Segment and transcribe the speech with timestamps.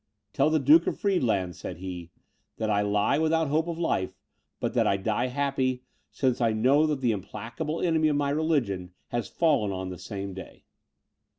[0.33, 2.09] "Tell the Duke of Friedland," said he,
[2.57, 4.15] "that I lie without hope of life,
[4.59, 8.93] but that I die happy, since I know that the implacable enemy of my religion
[9.09, 10.63] has fallen on the same day."